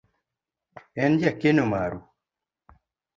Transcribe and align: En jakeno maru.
En 1.07 1.17
jakeno 1.23 1.65
maru. 1.73 1.99